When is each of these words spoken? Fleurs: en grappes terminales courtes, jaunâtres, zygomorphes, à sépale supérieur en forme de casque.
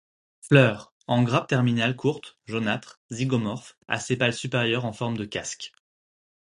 Fleurs: 0.41 0.95
en 1.05 1.21
grappes 1.21 1.45
terminales 1.49 1.95
courtes, 1.95 2.35
jaunâtres, 2.47 2.99
zygomorphes, 3.11 3.77
à 3.87 3.99
sépale 3.99 4.33
supérieur 4.33 4.83
en 4.85 4.93
forme 4.93 5.15
de 5.15 5.25
casque. 5.25 5.73